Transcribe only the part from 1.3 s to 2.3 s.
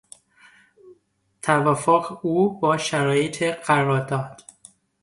توافق